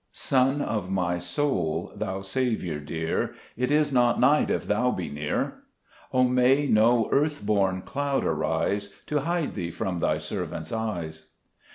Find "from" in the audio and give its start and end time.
9.69-9.99